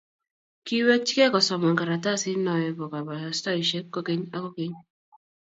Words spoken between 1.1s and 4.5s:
gei kosoman karatasit noe bo kabarastaosiek kukeny ak